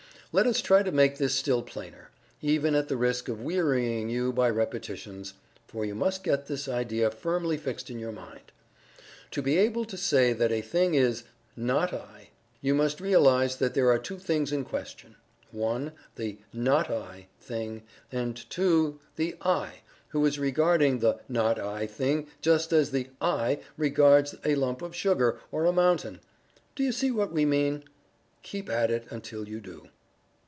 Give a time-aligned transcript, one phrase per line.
[0.33, 2.09] Let us try to make this still plainer,
[2.41, 5.33] even at the risk of wearying you by repetitions
[5.67, 8.53] (for you must get this idea firmly fixed in your mind).
[9.31, 11.25] To be able to say that a thing is
[11.57, 12.29] "not I,"
[12.61, 15.17] you must realize that there are two things in question
[15.51, 19.81] (1) the "not I" thing, and (2) the "I"
[20.11, 24.95] who is regarding the "not I" thing just as the "I" regards a lump of
[24.95, 26.21] sugar, or a mountain.
[26.73, 27.83] Do you see what we mean?
[28.43, 29.89] Keep at it until you do.